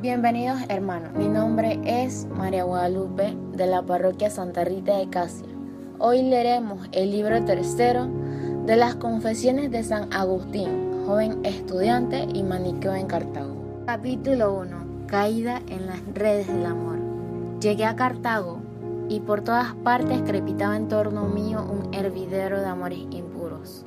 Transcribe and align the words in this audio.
Bienvenidos 0.00 0.62
hermanos, 0.70 1.12
mi 1.12 1.28
nombre 1.28 1.78
es 1.84 2.26
María 2.34 2.64
Guadalupe 2.64 3.36
de 3.52 3.66
la 3.66 3.82
parroquia 3.82 4.30
Santa 4.30 4.64
Rita 4.64 4.96
de 4.96 5.10
Casia. 5.10 5.46
Hoy 5.98 6.22
leeremos 6.22 6.88
el 6.92 7.10
libro 7.10 7.44
tercero 7.44 8.08
de 8.64 8.76
las 8.76 8.94
confesiones 8.94 9.70
de 9.70 9.84
San 9.84 10.10
Agustín, 10.10 11.04
joven 11.04 11.40
estudiante 11.44 12.26
y 12.32 12.42
maniqueo 12.42 12.94
en 12.94 13.08
Cartago. 13.08 13.54
Capítulo 13.84 14.54
1. 14.54 15.06
Caída 15.06 15.60
en 15.68 15.86
las 15.86 16.00
redes 16.14 16.46
del 16.46 16.64
amor. 16.64 16.96
Llegué 17.60 17.84
a 17.84 17.94
Cartago 17.94 18.62
y 19.10 19.20
por 19.20 19.42
todas 19.42 19.74
partes 19.84 20.22
crepitaba 20.22 20.78
en 20.78 20.88
torno 20.88 21.28
mío 21.28 21.62
un 21.62 21.92
hervidero 21.92 22.58
de 22.58 22.68
amores 22.68 23.00
impuros. 23.10 23.84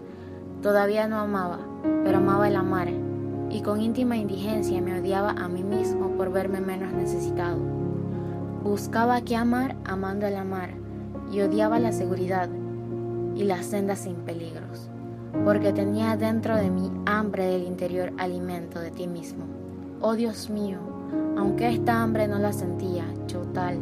Todavía 0.61 1.07
no 1.07 1.17
amaba, 1.17 1.57
pero 2.03 2.19
amaba 2.19 2.47
el 2.47 2.55
amar 2.55 2.89
y 3.49 3.61
con 3.61 3.81
íntima 3.81 4.17
indigencia 4.17 4.81
me 4.81 4.99
odiaba 4.99 5.31
a 5.31 5.47
mí 5.47 5.63
mismo 5.63 6.09
por 6.17 6.31
verme 6.31 6.61
menos 6.61 6.93
necesitado. 6.93 7.57
Buscaba 8.63 9.21
que 9.21 9.35
amar 9.35 9.75
amando 9.85 10.25
el 10.25 10.35
amar 10.35 10.69
y 11.31 11.41
odiaba 11.41 11.79
la 11.79 11.91
seguridad 11.91 12.49
y 13.35 13.43
las 13.43 13.65
sendas 13.65 13.99
sin 13.99 14.15
peligros, 14.15 14.89
porque 15.43 15.73
tenía 15.73 16.15
dentro 16.15 16.55
de 16.55 16.69
mí 16.69 16.91
hambre 17.05 17.45
del 17.45 17.63
interior 17.63 18.13
alimento 18.17 18.79
de 18.79 18.91
ti 18.91 19.07
mismo. 19.07 19.45
Oh 20.01 20.15
Dios 20.15 20.49
mío, 20.49 20.77
aunque 21.37 21.69
esta 21.69 22.01
hambre 22.01 22.27
no 22.27 22.39
la 22.39 22.53
sentía, 22.53 23.05
yo 23.27 23.41
tal, 23.53 23.77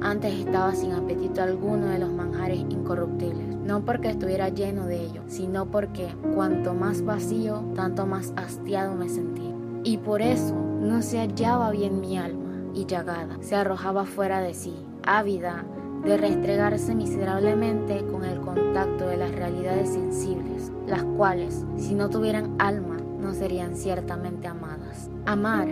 antes 0.00 0.32
estaba 0.32 0.74
sin 0.74 0.92
apetito 0.92 1.42
alguno 1.42 1.86
de 1.86 1.98
los 1.98 2.12
manjares 2.12 2.58
incorruptibles, 2.58 3.56
no 3.56 3.84
porque 3.84 4.10
estuviera 4.10 4.48
lleno 4.48 4.86
de 4.86 5.04
ellos, 5.04 5.24
sino 5.28 5.66
porque 5.66 6.08
cuanto 6.34 6.74
más 6.74 7.04
vacío, 7.04 7.64
tanto 7.74 8.06
más 8.06 8.32
hastiado 8.36 8.94
me 8.94 9.08
sentía. 9.08 9.54
Y 9.84 9.98
por 9.98 10.22
eso 10.22 10.54
no 10.54 11.02
se 11.02 11.18
hallaba 11.18 11.70
bien 11.70 12.00
mi 12.00 12.18
alma, 12.18 12.70
y 12.74 12.86
llagada, 12.86 13.36
se 13.40 13.56
arrojaba 13.56 14.04
fuera 14.04 14.40
de 14.40 14.54
sí, 14.54 14.74
ávida 15.02 15.64
de 16.04 16.16
restregarse 16.16 16.94
miserablemente 16.94 18.04
con 18.06 18.24
el 18.24 18.40
contacto 18.40 19.08
de 19.08 19.16
las 19.16 19.32
realidades 19.32 19.90
sensibles, 19.90 20.72
las 20.86 21.02
cuales, 21.02 21.64
si 21.76 21.94
no 21.94 22.08
tuvieran 22.08 22.54
alma, 22.58 22.96
no 23.20 23.34
serían 23.34 23.74
ciertamente 23.74 24.46
amadas. 24.46 25.10
Amar 25.26 25.68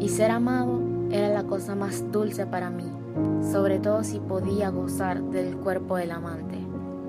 y 0.00 0.08
ser 0.08 0.30
amado 0.30 0.89
era 1.10 1.28
la 1.28 1.44
cosa 1.44 1.74
más 1.74 2.10
dulce 2.12 2.46
para 2.46 2.70
mí, 2.70 2.90
sobre 3.52 3.78
todo 3.78 4.04
si 4.04 4.18
podía 4.20 4.70
gozar 4.70 5.22
del 5.22 5.56
cuerpo 5.56 5.96
del 5.96 6.12
amante. 6.12 6.58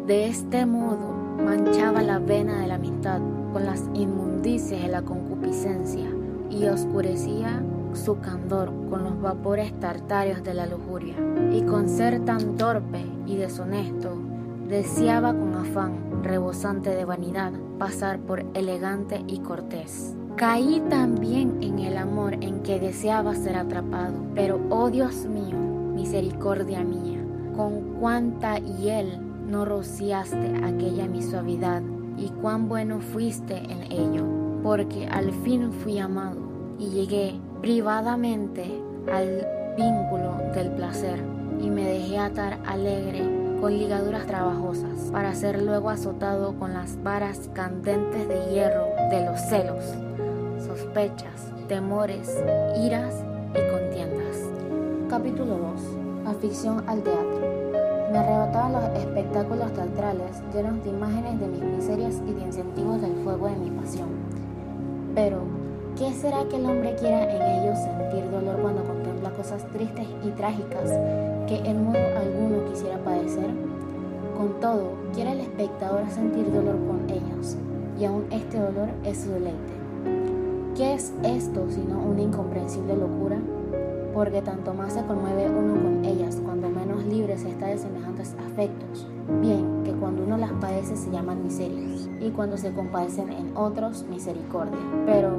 De 0.07 0.27
este 0.27 0.65
modo 0.65 1.13
manchaba 1.43 2.01
la 2.01 2.19
vena 2.19 2.59
de 2.61 2.67
la 2.67 2.75
amistad 2.75 3.19
con 3.53 3.65
las 3.65 3.83
inmundicias 3.93 4.81
de 4.81 4.87
la 4.87 5.01
concupiscencia 5.01 6.09
y 6.49 6.65
oscurecía 6.65 7.63
su 7.93 8.19
candor 8.19 8.71
con 8.89 9.03
los 9.03 9.21
vapores 9.21 9.77
tartáreos 9.79 10.43
de 10.43 10.53
la 10.53 10.65
lujuria. 10.65 11.15
Y 11.51 11.61
con 11.63 11.89
ser 11.89 12.23
tan 12.25 12.57
torpe 12.57 13.05
y 13.25 13.35
deshonesto, 13.35 14.17
deseaba 14.67 15.33
con 15.33 15.53
afán 15.55 16.23
rebosante 16.23 16.91
de 16.91 17.05
vanidad 17.05 17.51
pasar 17.77 18.19
por 18.19 18.45
elegante 18.53 19.23
y 19.27 19.39
cortés. 19.39 20.15
Caí 20.41 20.81
también 20.89 21.59
en 21.61 21.77
el 21.77 21.95
amor 21.99 22.33
en 22.33 22.63
que 22.63 22.79
deseaba 22.79 23.35
ser 23.35 23.55
atrapado, 23.57 24.15
pero 24.33 24.59
oh 24.71 24.89
Dios 24.89 25.27
mío, 25.27 25.55
misericordia 25.93 26.83
mía, 26.83 27.19
con 27.55 27.99
cuánta 27.99 28.57
hiel 28.57 29.19
no 29.47 29.65
rociaste 29.65 30.55
aquella 30.63 31.05
mi 31.05 31.21
suavidad 31.21 31.83
y 32.17 32.29
cuán 32.41 32.67
bueno 32.67 33.01
fuiste 33.01 33.55
en 33.55 33.91
ello, 33.91 34.25
porque 34.63 35.05
al 35.05 35.31
fin 35.43 35.71
fui 35.71 35.99
amado 35.99 36.39
y 36.79 36.89
llegué 36.89 37.39
privadamente 37.61 38.81
al 39.13 39.45
vínculo 39.77 40.37
del 40.55 40.71
placer 40.71 41.19
y 41.61 41.69
me 41.69 41.85
dejé 41.85 42.17
atar 42.17 42.57
alegre 42.65 43.21
con 43.61 43.77
ligaduras 43.77 44.25
trabajosas 44.25 45.11
para 45.11 45.35
ser 45.35 45.61
luego 45.61 45.91
azotado 45.91 46.57
con 46.57 46.73
las 46.73 46.97
varas 47.03 47.47
candentes 47.53 48.27
de 48.27 48.51
hierro 48.51 48.87
de 49.11 49.23
los 49.23 49.39
celos, 49.41 49.83
sospechas, 50.91 51.47
temores, 51.69 52.43
iras 52.77 53.23
y 53.51 53.71
contiendas. 53.71 54.49
Capítulo 55.09 55.57
2. 56.25 56.35
Afición 56.35 56.83
al 56.85 57.01
teatro. 57.01 57.39
Me 58.11 58.17
arrebataban 58.17 58.73
los 58.73 58.83
espectáculos 58.99 59.71
teatrales 59.71 60.43
llenos 60.53 60.83
de 60.83 60.89
imágenes 60.89 61.39
de 61.39 61.47
mis 61.47 61.61
miserias 61.61 62.21
y 62.27 62.33
de 62.33 62.41
incentivos 62.41 63.01
del 63.01 63.15
fuego 63.23 63.47
de 63.47 63.55
mi 63.55 63.69
pasión. 63.69 64.09
Pero, 65.15 65.37
¿qué 65.97 66.11
será 66.11 66.43
que 66.49 66.57
el 66.57 66.65
hombre 66.65 66.93
quiera 66.95 67.23
en 67.23 67.61
ellos 67.61 67.79
sentir 67.79 68.29
dolor 68.29 68.59
cuando 68.61 68.83
contempla 68.83 69.29
cosas 69.29 69.65
tristes 69.71 70.07
y 70.25 70.29
trágicas 70.31 70.89
que 71.47 71.55
en 71.63 71.85
modo 71.85 71.99
alguno 72.17 72.69
quisiera 72.69 72.97
padecer? 72.97 73.49
Con 74.37 74.59
todo, 74.59 74.91
quiere 75.13 75.31
el 75.31 75.39
espectador 75.39 76.09
sentir 76.09 76.51
dolor 76.51 76.75
con 76.85 77.09
ellos, 77.09 77.55
y 77.97 78.03
aún 78.03 78.25
este 78.29 78.59
dolor 78.59 78.89
es 79.05 79.21
su 79.21 79.31
deleite. 79.31 79.80
¿Qué 80.75 80.93
es 80.93 81.11
esto 81.23 81.65
sino 81.69 81.99
una 81.99 82.21
incomprensible 82.21 82.95
locura? 82.95 83.37
Porque 84.13 84.41
tanto 84.41 84.73
más 84.73 84.93
se 84.93 85.03
conmueve 85.03 85.49
uno 85.49 85.73
con 85.73 86.05
ellas 86.05 86.39
cuando 86.45 86.69
menos 86.69 87.03
libre 87.05 87.37
se 87.37 87.49
está 87.49 87.67
de 87.67 87.77
semejantes 87.77 88.35
afectos. 88.49 89.05
Bien, 89.41 89.83
que 89.83 89.91
cuando 89.91 90.23
uno 90.23 90.37
las 90.37 90.53
padece 90.53 90.95
se 90.95 91.11
llaman 91.11 91.43
miserias, 91.43 92.09
y 92.21 92.29
cuando 92.29 92.55
se 92.55 92.71
compadecen 92.71 93.33
en 93.33 93.55
otros, 93.57 94.05
misericordia. 94.09 94.79
Pero, 95.05 95.31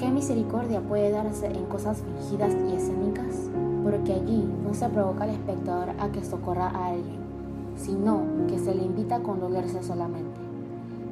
¿qué 0.00 0.10
misericordia 0.10 0.80
puede 0.80 1.12
darse 1.12 1.46
en 1.46 1.66
cosas 1.66 2.02
fingidas 2.02 2.52
y 2.68 2.74
escénicas? 2.74 3.50
Porque 3.84 4.14
allí 4.14 4.44
no 4.64 4.74
se 4.74 4.88
provoca 4.88 5.24
al 5.24 5.30
espectador 5.30 5.90
a 6.00 6.10
que 6.10 6.24
socorra 6.24 6.70
a 6.70 6.88
alguien, 6.88 7.20
sino 7.76 8.22
que 8.48 8.58
se 8.58 8.74
le 8.74 8.82
invita 8.82 9.16
a 9.16 9.22
condolerse 9.22 9.80
solamente 9.84 10.40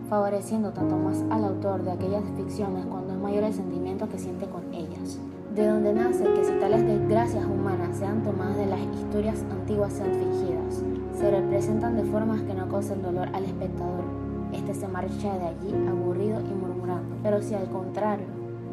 favoreciendo 0.09 0.71
tanto 0.71 0.97
más 0.97 1.23
al 1.31 1.45
autor 1.45 1.83
de 1.83 1.93
aquellas 1.93 2.25
ficciones 2.37 2.87
cuando 2.87 3.08
mayor 3.29 3.45
el 3.45 3.53
sentimiento 3.53 4.09
que 4.09 4.19
siente 4.19 4.47
con 4.47 4.73
ellas. 4.73 5.21
De 5.55 5.67
donde 5.67 5.93
nace 5.93 6.25
que 6.25 6.45
si 6.45 6.53
tales 6.61 6.87
desgracias 6.87 7.45
humanas 7.45 7.99
sean 7.99 8.23
tomadas 8.23 8.57
de 8.57 8.65
las 8.65 8.81
historias 8.81 9.45
antiguas 9.51 9.93
sean 9.93 10.13
fingidas, 10.13 10.83
se 11.19 11.31
representan 11.31 11.97
de 11.97 12.05
formas 12.05 12.41
que 12.43 12.55
no 12.55 12.69
causen 12.69 13.03
dolor 13.03 13.29
al 13.35 13.45
espectador. 13.45 14.05
Este 14.53 14.73
se 14.73 14.89
marcha 14.89 15.37
de 15.37 15.47
allí 15.47 15.89
aburrido 15.89 16.41
y 16.41 16.55
murmurando, 16.55 17.17
pero 17.23 17.43
si 17.43 17.55
al 17.55 17.69
contrario 17.69 18.25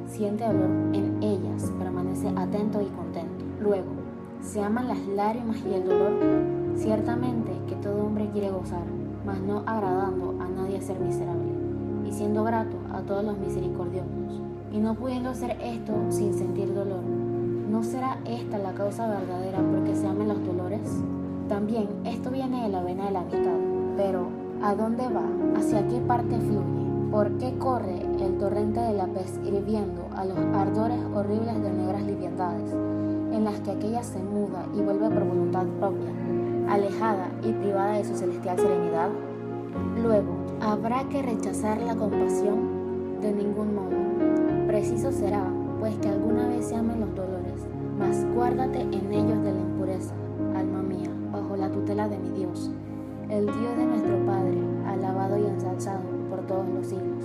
siente 0.07 0.45
dolor 0.45 0.69
en 0.93 1.21
ellas, 1.21 1.69
permanece 1.77 2.29
atento 2.29 2.81
y 2.81 2.85
contento. 2.85 3.43
Luego, 3.61 3.91
se 4.39 4.61
aman 4.61 4.87
las 4.87 5.05
lágrimas 5.07 5.57
y 5.69 5.73
el 5.73 5.85
dolor, 5.85 6.13
ciertamente 6.77 7.51
que 7.67 7.75
todo 7.75 8.05
hombre 8.05 8.29
quiere 8.31 8.51
gozar, 8.51 8.85
mas 9.25 9.39
no 9.41 9.63
agradando 9.65 10.33
a 10.39 10.47
nadie 10.47 10.79
ser 10.79 10.97
miserable, 11.01 11.51
y 12.05 12.13
siendo 12.13 12.45
grato 12.45 12.77
a 12.93 13.01
todos 13.01 13.25
los 13.25 13.37
misericordiosos, 13.37 14.44
y 14.75 14.79
no 14.79 14.93
pudiendo 14.93 15.29
hacer 15.29 15.55
esto 15.61 15.93
sin 16.09 16.33
sentir 16.33 16.73
dolor. 16.73 17.01
¿No 17.71 17.81
será 17.81 18.17
esta 18.25 18.57
la 18.57 18.73
causa 18.73 19.07
verdadera 19.07 19.59
porque 19.71 19.95
se 19.95 20.05
amen 20.05 20.27
los 20.27 20.45
dolores? 20.45 21.01
También 21.47 21.87
esto 22.03 22.29
viene 22.29 22.63
de 22.63 22.69
la 22.69 22.83
vena 22.83 23.05
de 23.05 23.11
la 23.11 23.21
amistad, 23.21 23.57
pero 23.95 24.27
¿a 24.61 24.75
dónde 24.75 25.07
va? 25.07 25.23
¿Hacia 25.57 25.87
qué 25.87 26.01
parte 26.01 26.37
fluye? 26.39 27.09
¿Por 27.09 27.37
qué 27.37 27.57
corre 27.57 28.01
el 28.19 28.37
torrente 28.37 28.81
de 28.81 28.93
la 28.95 29.05
pez 29.05 29.39
hirviendo 29.45 30.09
a 30.13 30.25
los 30.25 30.37
ardores 30.53 30.99
horribles 31.13 31.61
de 31.61 31.71
negras 31.71 32.03
liviandades, 32.03 32.73
en 32.73 33.45
las 33.45 33.61
que 33.61 33.71
aquella 33.71 34.03
se 34.03 34.21
muda 34.21 34.65
y 34.75 34.81
vuelve 34.81 35.09
por 35.09 35.23
voluntad 35.23 35.65
propia? 35.79 36.11
alejada 36.69 37.29
y 37.43 37.51
privada 37.51 37.93
de 37.93 38.03
su 38.03 38.15
celestial 38.15 38.57
serenidad? 38.57 39.09
Luego, 40.01 40.35
¿habrá 40.59 41.07
que 41.09 41.21
rechazar 41.21 41.79
la 41.81 41.95
compasión? 41.95 43.21
De 43.21 43.31
ningún 43.31 43.75
modo. 43.75 44.04
Preciso 44.75 45.09
será, 45.09 45.41
pues 45.79 45.95
que 45.99 46.09
alguna 46.09 46.49
vez 46.49 46.65
se 46.65 46.75
amen 46.75 46.99
los 46.99 47.15
dolores, 47.15 47.65
mas 47.97 48.25
guárdate 48.35 48.81
en 48.81 49.13
ellos 49.13 49.41
de 49.41 49.53
la 49.53 49.61
impureza, 49.61 50.13
alma 50.53 50.81
mía, 50.81 51.09
bajo 51.31 51.55
la 51.55 51.71
tutela 51.71 52.09
de 52.09 52.19
mi 52.19 52.31
Dios, 52.31 52.69
el 53.29 53.45
Dios 53.45 53.77
de 53.77 53.85
nuestro 53.85 54.17
Padre, 54.25 54.57
alabado 54.85 55.37
y 55.37 55.45
ensalzado 55.45 56.01
por 56.29 56.41
todos 56.41 56.67
los 56.67 56.87
siglos. 56.87 57.23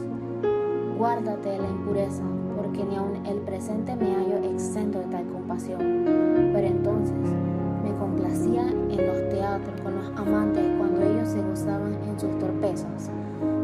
Guárdate 0.96 1.48
de 1.48 1.58
la 1.58 1.68
impureza, 1.68 2.22
porque 2.56 2.84
ni 2.84 2.94
aun 2.94 3.26
el 3.26 3.38
presente 3.38 3.96
me 3.96 4.14
hallo 4.14 4.36
exento 4.48 5.00
de 5.00 5.06
tal 5.06 5.26
compasión. 5.26 5.80
Pero 6.54 6.68
entonces, 6.68 7.16
me 7.90 7.98
complacía 7.98 8.68
en 8.68 9.06
los 9.06 9.28
teatros 9.30 9.80
con 9.80 9.94
los 9.96 10.06
amantes 10.16 10.64
cuando 10.78 11.02
ellos 11.02 11.28
se 11.28 11.42
gozaban 11.42 11.94
en 12.08 12.20
sus 12.20 12.38
torpezas, 12.38 13.10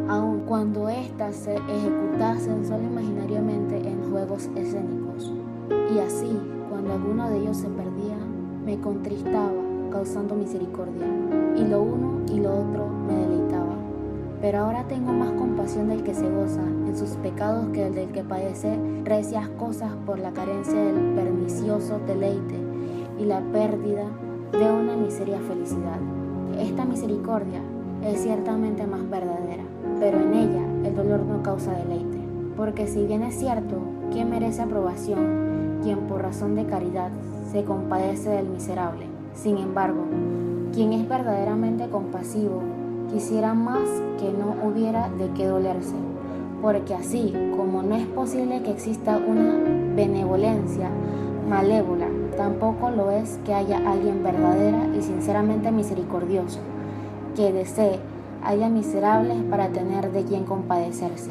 aun 0.08 0.40
cuando 0.40 0.88
éstas 0.88 1.36
se 1.36 1.54
ejecutasen 1.54 2.66
solo 2.66 2.82
imaginariamente 2.82 3.76
en 3.76 4.10
juegos 4.10 4.48
escénicos. 4.56 5.32
Y 5.94 5.98
así, 5.98 6.40
cuando 6.68 6.94
alguno 6.94 7.30
de 7.30 7.38
ellos 7.38 7.56
se 7.56 7.68
perdía, 7.68 8.16
me 8.64 8.78
contristaba, 8.80 9.52
causando 9.90 10.34
misericordia, 10.34 11.06
y 11.56 11.64
lo 11.64 11.82
uno 11.82 12.22
y 12.32 12.40
lo 12.40 12.50
otro 12.50 12.88
me 13.06 13.14
deleitaba. 13.14 13.76
Pero 14.40 14.58
ahora 14.58 14.84
tengo 14.88 15.12
más 15.12 15.30
compasión 15.32 15.88
del 15.88 16.02
que 16.02 16.14
se 16.14 16.28
goza 16.28 16.62
en 16.62 16.96
sus 16.96 17.10
pecados 17.10 17.68
que 17.72 17.86
el 17.86 17.94
del 17.94 18.10
que 18.10 18.24
padece 18.24 18.76
recias 19.04 19.48
cosas 19.50 19.92
por 20.04 20.18
la 20.18 20.32
carencia 20.32 20.74
del 20.74 21.14
pernicioso 21.14 22.00
deleite 22.06 22.65
y 23.18 23.24
la 23.24 23.40
pérdida 23.40 24.04
de 24.52 24.72
una 24.72 24.96
miseria 24.96 25.38
felicidad. 25.40 25.98
Esta 26.60 26.84
misericordia 26.84 27.60
es 28.04 28.20
ciertamente 28.22 28.86
más 28.86 29.08
verdadera, 29.08 29.64
pero 29.98 30.20
en 30.20 30.34
ella 30.34 30.62
el 30.84 30.94
dolor 30.94 31.20
no 31.20 31.42
causa 31.42 31.72
deleite. 31.72 32.18
Porque 32.56 32.86
si 32.86 33.06
bien 33.06 33.22
es 33.22 33.34
cierto, 33.34 33.76
¿quién 34.12 34.30
merece 34.30 34.62
aprobación? 34.62 35.80
Quien 35.82 36.00
por 36.00 36.22
razón 36.22 36.54
de 36.54 36.64
caridad 36.64 37.10
se 37.50 37.64
compadece 37.64 38.30
del 38.30 38.48
miserable. 38.48 39.06
Sin 39.34 39.58
embargo, 39.58 40.04
quien 40.72 40.92
es 40.92 41.08
verdaderamente 41.08 41.88
compasivo, 41.88 42.60
quisiera 43.10 43.54
más 43.54 43.88
que 44.18 44.30
no 44.30 44.68
hubiera 44.68 45.08
de 45.08 45.30
qué 45.30 45.46
dolerse, 45.46 45.94
porque 46.60 46.94
así 46.94 47.32
como 47.56 47.82
no 47.82 47.94
es 47.94 48.06
posible 48.06 48.62
que 48.62 48.72
exista 48.72 49.16
una 49.16 49.54
benevolencia 49.94 50.90
malévola, 51.48 51.95
tampoco 52.36 52.90
lo 52.90 53.10
es 53.10 53.38
que 53.44 53.54
haya 53.54 53.78
alguien 53.78 54.22
verdadera 54.22 54.86
y 54.96 55.02
sinceramente 55.02 55.70
misericordioso, 55.70 56.60
que 57.34 57.52
desee 57.52 57.98
haya 58.44 58.68
miserables 58.68 59.42
para 59.50 59.68
tener 59.68 60.12
de 60.12 60.24
quien 60.24 60.44
compadecerse. 60.44 61.30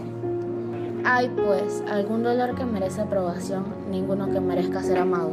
Hay 1.05 1.29
pues 1.29 1.83
algún 1.89 2.23
dolor 2.23 2.55
que 2.55 2.65
merece 2.65 3.01
aprobación, 3.01 3.65
ninguno 3.89 4.29
que 4.31 4.39
merezca 4.39 4.81
ser 4.81 4.97
amado. 4.97 5.29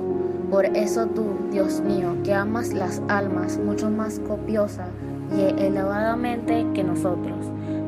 Por 0.50 0.66
eso 0.66 1.06
tú, 1.06 1.24
Dios 1.50 1.80
mío, 1.80 2.16
que 2.24 2.34
amas 2.34 2.72
las 2.72 3.00
almas 3.08 3.58
mucho 3.58 3.90
más 3.90 4.20
copiosa 4.20 4.86
y 5.34 5.62
elevadamente 5.62 6.66
que 6.74 6.84
nosotros, 6.84 7.46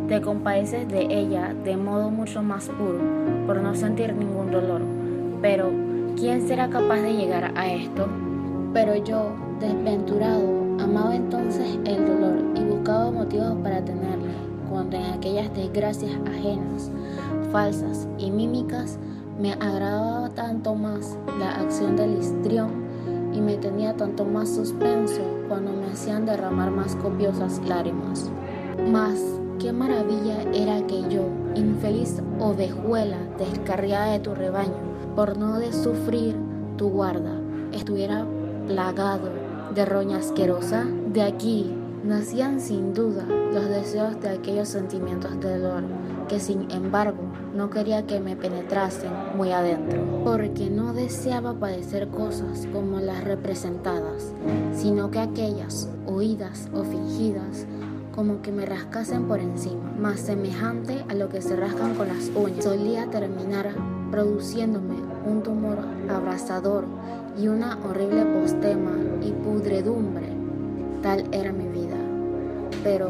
te 0.08 0.22
compadeces 0.22 0.88
de 0.88 1.02
ella 1.02 1.54
de 1.62 1.76
modo 1.76 2.10
mucho 2.10 2.42
más 2.42 2.68
puro, 2.68 2.98
por 3.46 3.60
no 3.60 3.74
sentir 3.74 4.14
ningún 4.14 4.50
dolor. 4.50 4.80
Pero, 5.42 5.70
¿quién 6.16 6.46
será 6.46 6.68
capaz 6.68 7.00
de 7.00 7.14
llegar 7.14 7.52
a 7.56 7.72
esto? 7.72 8.06
Pero 8.72 8.96
yo, 8.96 9.30
desventurado, 9.60 10.48
amaba 10.80 11.14
entonces 11.14 11.78
el 11.84 12.06
dolor 12.06 12.44
y 12.54 12.64
buscaba 12.64 13.10
motivos 13.10 13.54
para 13.62 13.84
tenerle, 13.84 14.32
cuando 14.70 14.96
en 14.96 15.04
aquellas 15.04 15.52
desgracias 15.54 16.12
ajenas, 16.26 16.90
falsas 17.52 18.08
y 18.18 18.30
mímicas, 18.30 18.98
me 19.40 19.52
agradaba 19.52 20.28
tanto 20.30 20.74
más 20.74 21.18
la 21.38 21.56
acción 21.56 21.96
del 21.96 22.18
histrión 22.18 22.84
y 23.32 23.40
me 23.40 23.56
tenía 23.56 23.96
tanto 23.96 24.24
más 24.24 24.48
suspenso 24.48 25.22
cuando 25.48 25.72
me 25.72 25.86
hacían 25.86 26.24
derramar 26.24 26.70
más 26.70 26.94
copiosas 26.96 27.60
lágrimas. 27.66 28.30
Mas 28.90 29.20
qué 29.58 29.72
maravilla 29.72 30.42
era 30.52 30.86
que 30.86 31.02
yo, 31.08 31.28
infeliz 31.54 32.22
ovejuela 32.38 33.18
descarriada 33.38 34.12
de 34.12 34.20
tu 34.20 34.34
rebaño, 34.34 34.93
por 35.14 35.38
no 35.38 35.58
de 35.58 35.72
sufrir 35.72 36.36
tu 36.76 36.88
guarda, 36.88 37.40
estuviera 37.72 38.26
plagado 38.66 39.30
de 39.74 39.84
roña 39.84 40.18
asquerosa. 40.18 40.84
De 41.12 41.22
aquí 41.22 41.72
nacían 42.04 42.60
sin 42.60 42.94
duda 42.94 43.24
los 43.52 43.68
deseos 43.68 44.20
de 44.20 44.30
aquellos 44.30 44.68
sentimientos 44.68 45.38
de 45.40 45.58
dolor 45.58 45.84
que 46.28 46.40
sin 46.40 46.70
embargo 46.70 47.22
no 47.54 47.70
quería 47.70 48.06
que 48.06 48.18
me 48.18 48.36
penetrasen 48.36 49.10
muy 49.36 49.52
adentro, 49.52 50.00
porque 50.24 50.70
no 50.70 50.92
deseaba 50.92 51.54
padecer 51.54 52.08
cosas 52.08 52.66
como 52.72 52.98
las 53.00 53.22
representadas, 53.24 54.32
sino 54.72 55.10
que 55.10 55.20
aquellas 55.20 55.88
oídas 56.06 56.68
o 56.74 56.82
fingidas 56.82 57.66
como 58.14 58.42
que 58.42 58.52
me 58.52 58.64
rascasen 58.64 59.26
por 59.26 59.40
encima, 59.40 59.90
más 59.98 60.20
semejante 60.20 61.04
a 61.08 61.14
lo 61.14 61.28
que 61.28 61.42
se 61.42 61.56
rascan 61.56 61.94
con 61.94 62.08
las 62.08 62.30
uñas. 62.34 62.64
Solía 62.64 63.10
terminar 63.10 63.74
produciéndome 64.10 64.94
un 65.26 65.42
tumor 65.42 65.78
abrasador 66.08 66.84
y 67.38 67.48
una 67.48 67.78
horrible 67.84 68.24
postema 68.24 68.92
y 69.22 69.32
pudredumbre. 69.32 70.28
Tal 71.02 71.24
era 71.32 71.52
mi 71.52 71.68
vida. 71.68 71.96
Pero, 72.82 73.08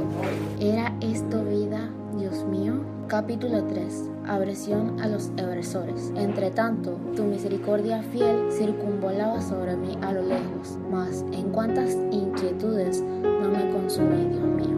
¿era 0.61 0.95
esto 1.01 1.45
vida, 1.45 1.91
Dios 2.17 2.45
mío? 2.45 2.75
Capítulo 3.09 3.65
3. 3.65 4.11
Abresión 4.27 5.01
a 5.01 5.09
los 5.09 5.31
eversores. 5.37 6.13
Entre 6.17 6.51
tanto, 6.51 6.93
tu 7.15 7.25
misericordia 7.25 8.03
fiel 8.03 8.51
circunvolaba 8.51 9.41
sobre 9.43 9.77
mí 9.77 9.99
a 10.01 10.13
lo 10.13 10.23
lejos, 10.23 10.79
mas 10.91 11.25
en 11.33 11.51
cuantas 11.51 11.97
inquietudes 12.11 13.03
no 13.03 13.49
me 13.51 13.71
consumí, 13.71 14.29
Dios 14.29 14.47
mío, 14.47 14.77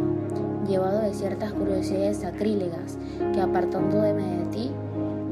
llevado 0.66 1.00
de 1.00 1.14
ciertas 1.14 1.52
curiosidades 1.52 2.18
sacrílegas 2.18 2.98
que 3.32 3.40
apartándome 3.40 4.38
de 4.38 4.44
ti, 4.46 4.70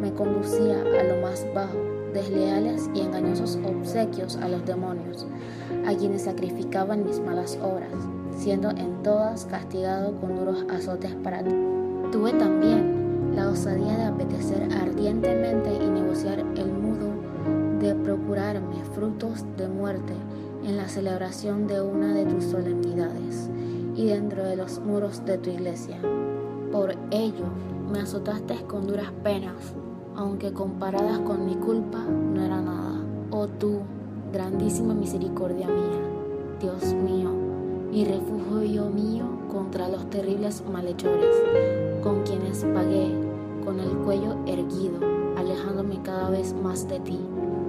me 0.01 0.13
conducía 0.13 0.81
a 0.83 1.03
lo 1.03 1.23
más 1.23 1.47
bajo, 1.55 1.79
desleales 2.15 2.89
y 2.95 3.01
engañosos 3.01 3.59
obsequios 3.65 4.37
a 4.37 4.49
los 4.49 4.65
demonios, 4.65 5.27
a 5.87 5.95
quienes 5.95 6.23
sacrificaban 6.23 7.05
mis 7.05 7.21
malas 7.21 7.59
obras, 7.63 7.93
siendo 8.37 8.71
en 8.71 9.03
todas 9.03 9.45
castigado 9.45 10.19
con 10.21 10.37
duros 10.37 10.65
azotes 10.71 11.15
para 11.17 11.43
ti. 11.43 11.55
Tuve 12.13 12.33
también 12.33 13.35
la 13.35 13.49
osadía 13.49 13.97
de 13.99 14.05
apetecer 14.05 14.69
ardientemente 14.81 15.75
y 15.75 15.91
negociar 15.91 16.39
el 16.39 16.73
mudo 16.73 17.11
de 17.81 17.95
procurarme 17.97 18.83
frutos 18.95 19.45
de 19.57 19.69
muerte 19.69 20.15
en 20.65 20.77
la 20.77 20.89
celebración 20.89 21.67
de 21.67 21.83
una 21.83 22.15
de 22.15 22.25
tus 22.25 22.45
solemnidades 22.45 23.51
y 23.97 24.07
dentro 24.07 24.45
de 24.45 24.57
los 24.57 24.79
muros 24.81 25.25
de 25.27 25.39
tu 25.39 25.51
iglesia. 25.51 25.99
Por 26.73 26.95
ello 27.11 27.47
me 27.91 28.01
azotaste 28.01 28.63
con 28.67 28.87
duras 28.87 29.11
penas, 29.23 29.75
aunque 30.17 30.53
comparadas 30.53 31.19
con 31.21 31.45
mi 31.45 31.55
culpa 31.57 31.99
no 31.99 32.43
era 32.43 32.61
nada. 32.61 33.01
Oh 33.31 33.47
tú, 33.47 33.81
grandísima 34.33 34.95
misericordia 34.95 35.67
mía, 35.67 36.01
Dios 36.61 36.95
mío, 36.95 37.31
y 37.93 38.05
refugio 38.05 38.91
mío 38.91 39.25
contra 39.51 39.89
los 39.89 40.09
terribles 40.11 40.63
malhechores 40.71 41.37
con 42.03 42.23
quienes 42.23 42.65
pagué 42.65 43.13
con 43.65 43.81
el 43.81 43.91
cuello 44.05 44.37
erguido, 44.47 44.99
alejándome 45.37 46.01
cada 46.03 46.31
vez 46.31 46.55
más 46.63 46.87
de 46.89 47.01
ti, 47.01 47.19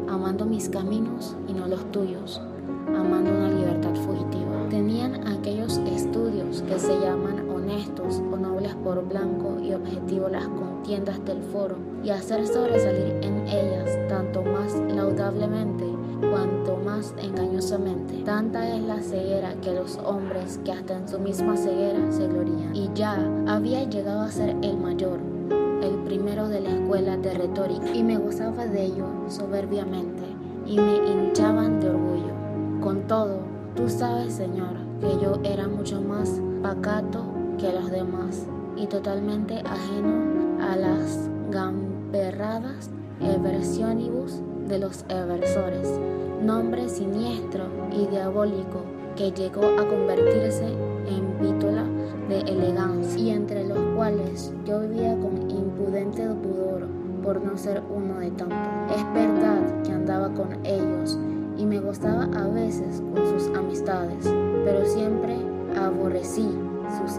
amando 0.10 0.46
mis 0.46 0.68
caminos 0.70 1.36
y 1.48 1.54
no 1.54 1.68
los 1.68 1.90
tuyos, 1.92 2.42
amando 2.88 3.32
una 3.32 3.50
libertad 3.50 3.96
fugitiva. 3.96 4.68
Tenían 4.70 5.28
aquellos 5.28 5.78
estudios 5.78 6.64
que 6.64 6.78
se 6.80 7.00
llaman 7.00 7.45
honestos 7.66 8.22
o 8.32 8.38
nobles 8.38 8.76
por 8.76 9.04
blanco 9.08 9.60
y 9.60 9.74
objetivo 9.74 10.30
las 10.30 10.48
contiendas 10.48 11.24
del 11.26 11.42
foro 11.42 11.76
y 12.04 12.12
hacer 12.12 12.46
sobresalir 12.46 13.18
en 13.24 13.48
ellas 13.48 13.90
tanto 14.08 14.44
más 14.44 14.76
laudablemente 14.94 15.84
cuanto 16.32 16.78
más 16.78 17.16
engañosamente. 17.18 18.24
Tanta 18.24 18.76
es 18.76 18.84
la 18.84 19.02
ceguera 19.02 19.56
que 19.62 19.74
los 19.74 19.98
hombres 19.98 20.60
que 20.64 20.74
hasta 20.74 20.96
en 20.96 21.10
su 21.10 21.20
misma 21.20 21.58
ceguera 21.58 22.12
se 22.12 22.28
glorían. 22.28 22.76
Y 22.76 22.90
ya 22.94 23.18
había 23.48 23.84
llegado 23.84 24.22
a 24.22 24.32
ser 24.32 24.56
el 24.62 24.78
mayor, 24.78 25.20
el 25.82 25.96
primero 26.06 26.48
de 26.48 26.62
la 26.62 26.70
escuela 26.70 27.18
de 27.18 27.34
retórica, 27.34 27.94
y 27.94 28.04
me 28.04 28.18
gozaba 28.18 28.66
de 28.68 28.86
ello 28.86 29.08
soberbiamente, 29.28 30.24
y 30.66 30.80
me 30.80 30.98
hinchaban 30.98 31.80
de 31.80 31.90
orgullo. 31.90 32.34
Con 32.82 33.08
todo, 33.08 33.40
tú 33.76 33.90
sabes, 33.90 34.36
Señor, 34.36 34.78
que 35.02 35.20
yo 35.22 35.40
era 35.44 35.68
mucho 35.68 36.02
más 36.02 36.40
pacato 36.62 37.36
que 37.58 37.72
los 37.72 37.90
demás, 37.92 38.46
y 38.76 38.88
totalmente 38.88 39.60
ajeno 39.60 40.62
a 40.62 40.76
las 40.76 41.30
gamberradas 41.50 42.90
eversionibus 43.22 44.42
de 44.68 44.80
los 44.80 45.06
eversores, 45.10 45.90
nombre 46.42 46.90
siniestro 46.90 47.66
y 47.92 48.08
diabólico 48.08 48.82
que 49.16 49.32
llegó 49.32 49.64
a 49.64 49.88
convertirse 49.88 50.66
en 50.66 51.40
vítola 51.40 51.86
de 52.28 52.40
elegancia 52.42 53.22
y 53.22 53.30
entre 53.30 53.66
los 53.66 53.78
cuales 53.96 54.54
yo 54.66 54.82
vivía 54.82 55.16
con 55.16 55.50
impudente 55.50 56.28
pudor 56.28 56.88
por 57.24 57.42
no 57.42 57.58
ser 57.58 57.82
uno 57.90 58.20
de 58.20 58.32
tanto. 58.32 58.56
Es 58.94 59.14
verdad 59.14 59.84
que 59.84 59.92
andaba 59.92 60.34
con 60.34 60.66
ellos 60.66 61.18
y 61.58 61.66
me 61.66 61.80
gustaba 61.80 62.26
a 62.36 62.48
veces 62.48 63.02
con 63.14 63.26
sus 63.28 63.56
amistades, 63.56 64.26
pero 64.66 64.86
siempre 64.86 65.38
aborrecí 65.78 66.50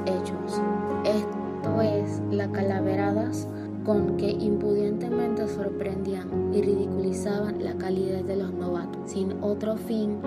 hechos. 0.07 0.61
Esto 1.05 1.83
es, 1.83 2.21
las 2.31 2.49
calaveradas 2.49 3.49
con 3.87 4.17
que 4.17 4.31
impudentemente 4.31 5.47
sorprendían 5.47 6.53
y 6.53 6.61
ridiculizaban 6.61 7.63
la 7.63 7.75
calidez 7.75 8.27
de 8.27 8.37
los 8.37 8.53
novatos, 8.53 9.11
sin 9.11 9.41
otro 9.43 9.77
fin 9.77 10.19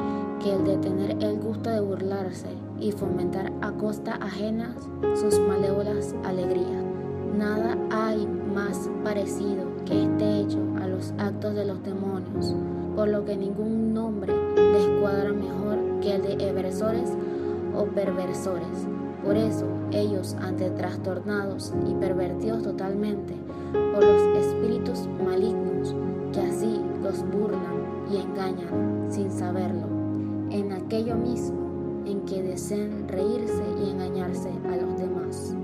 que 0.41 0.53
el 0.53 0.63
de 0.63 0.77
tener 0.77 1.21
el 1.21 1.39
gusto 1.39 1.69
de 1.69 1.81
burlarse 1.81 2.47
y 2.79 2.93
fomentar 2.93 3.51
a 3.61 3.71
costa 3.73 4.15
ajenas 4.21 4.75
sus 5.15 5.37
malévolas 5.41 6.15
alegrías. 6.23 6.85
Nada 7.37 7.77
hay 7.91 8.25
más 8.53 8.89
parecido 9.03 9.65
que 9.85 10.03
este 10.03 10.39
hecho 10.39 10.59
a 10.81 10.87
los 10.87 11.13
actos 11.17 11.53
de 11.55 11.65
los 11.65 11.83
demonios, 11.83 12.55
por 12.95 13.09
lo 13.09 13.25
que 13.25 13.35
ningún 13.35 13.93
nombre 13.93 14.33
descuadra 14.55 15.33
mejor 15.33 15.99
que 16.01 16.15
el 16.15 16.21
de 16.21 16.49
eversores 16.49 17.09
o 17.75 17.83
perversores. 17.85 18.87
Por 19.23 19.35
eso, 19.35 19.65
ellos 19.91 20.35
ante 20.41 20.69
trastornados 20.71 21.73
y 21.87 21.93
pervertidos 21.95 22.63
totalmente 22.63 23.33
por 23.93 24.03
los 24.03 24.21
espíritus 24.37 25.07
malignos 25.23 25.95
que 26.33 26.41
así 26.41 26.79
los 27.03 27.23
burlan 27.29 28.07
y 28.11 28.17
engañan 28.17 29.07
sin 29.09 29.31
saberlo, 29.31 29.87
en 30.51 30.71
aquello 30.71 31.15
mismo 31.15 31.69
en 32.05 32.21
que 32.25 32.41
deseen 32.41 33.07
reírse 33.07 33.63
y 33.83 33.89
engañarse 33.91 34.49
a 34.67 34.75
los 34.77 34.97
demás. 34.97 35.55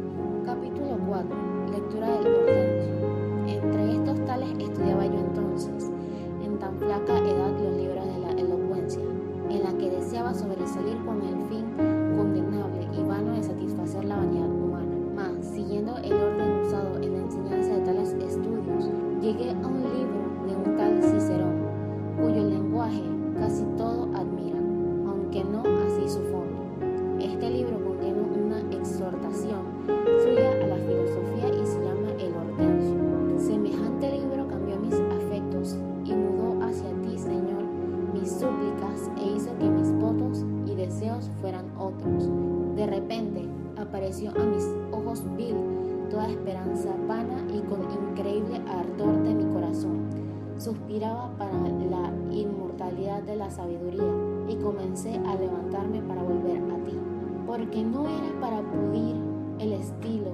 Comencé 55.35 55.43
a 55.43 55.47
levantarme 55.47 56.01
para 56.01 56.23
volver 56.23 56.57
a 56.57 56.85
ti, 56.85 56.97
porque 57.45 57.83
no 57.83 58.07
era 58.07 58.39
para 58.39 58.61
pudir 58.61 59.15
el 59.59 59.73
estilo, 59.73 60.31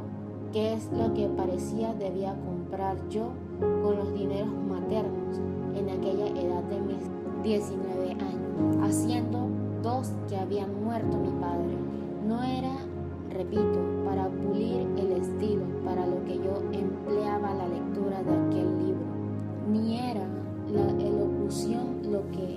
que 0.51 0.73
es 0.73 0.89
lo 0.91 1.13
que 1.13 1.27
parecía 1.29 1.93
debía 1.93 2.35
comprar 2.45 2.97
yo 3.09 3.29
con 3.59 3.95
los 3.97 4.13
dineros 4.13 4.53
maternos 4.69 5.39
en 5.75 5.89
aquella 5.89 6.27
edad 6.27 6.63
de 6.63 6.81
mis 6.81 7.09
19 7.43 8.11
años, 8.11 8.77
haciendo 8.83 9.47
dos 9.81 10.11
que 10.27 10.37
habían 10.37 10.83
muerto 10.83 11.17
mi 11.17 11.29
padre. 11.39 11.77
No 12.27 12.43
era 12.43 12.71
repito, 13.31 13.79
para 14.05 14.27
pulir 14.27 14.85
el 14.97 15.13
estilo 15.13 15.63
para 15.85 16.05
lo 16.05 16.23
que 16.25 16.35
yo 16.35 16.61
empleaba 16.73 17.53
la 17.53 17.67
lectura 17.67 18.21
de 18.23 18.33
aquel 18.33 18.77
libro. 18.77 19.05
Ni 19.71 19.97
era 19.97 20.27
la 20.69 20.91
elocución 21.01 22.01
lo 22.11 22.29
que 22.31 22.50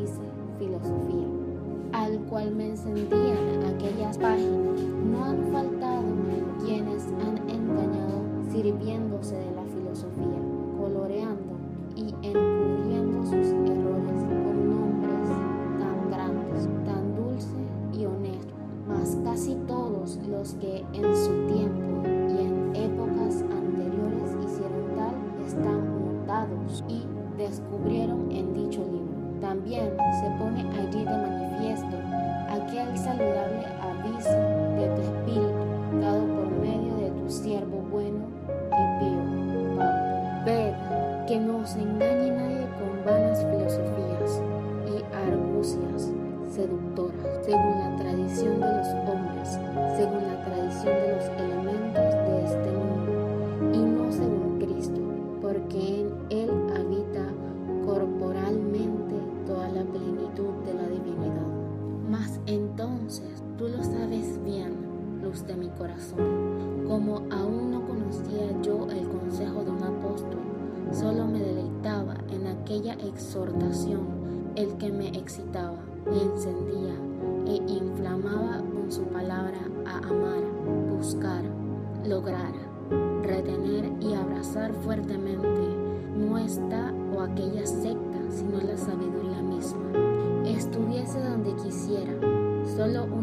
dice 0.00 0.20
filosofía, 0.58 1.28
al 1.92 2.18
cual 2.28 2.54
me 2.54 2.70
encendían 2.70 3.64
aquellas 3.74 4.18
páginas. 4.18 4.80
No 5.10 5.24
han 5.24 5.52
faltado 5.52 6.04
quienes 6.64 7.06
han 7.06 7.38
engañado 7.48 8.22
sirviéndose 8.50 9.36
de 9.36 9.50
la 9.52 9.64
filosofía, 9.64 10.40
coloreando 10.78 11.54
y 11.96 12.14
encubriendo 12.22 13.22
sus 13.24 13.52
errores 13.52 14.22
con 14.28 14.70
nombres 14.70 15.28
tan 15.78 16.10
grandes, 16.10 16.68
tan 16.84 17.14
dulces 17.16 17.48
y 17.92 18.04
honestos, 18.04 18.54
mas 18.86 19.16
casi 19.24 19.54
todos 19.66 20.18
los 20.28 20.54
que 20.54 20.84
en 20.92 21.16
su 21.16 21.32
tiempo 21.46 22.02
y 22.06 22.42
en 22.42 22.76
épocas 22.76 23.42
anteriores 23.42 24.36
hicieron 24.44 24.96
tal 24.96 25.46
están 25.46 25.98
mutados 25.98 26.84
y 26.88 27.04
descubrieron 27.38 28.30
en 28.32 28.52
dicho 28.52 28.80
libro. 28.80 29.27
También 29.40 29.90
se 30.20 30.28
pone 30.38 30.60
allí 30.78 31.04
de 31.04 31.16
manifiesto 31.16 31.96
aquel 32.50 32.96
saludable 32.98 33.66
aviso 33.80 34.30
de 34.76 34.88
tu 34.96 35.02
espíritu 35.02 36.00
dado 36.00 36.26
por 36.26 36.50
medio 36.60 36.96
de 36.96 37.10
tu 37.10 37.30
siervo 37.30 37.77
lograr, 82.18 82.52
retener 83.22 83.92
y 84.00 84.12
abrazar 84.14 84.72
fuertemente 84.82 85.60
no 86.16 86.36
está 86.36 86.92
o 87.14 87.20
aquella 87.20 87.64
secta, 87.64 88.18
sino 88.28 88.58
la 88.58 88.76
sabiduría 88.76 89.40
misma. 89.40 89.86
Estuviese 90.44 91.20
donde 91.20 91.54
quisiera, 91.62 92.12
solo 92.76 93.04
un 93.04 93.17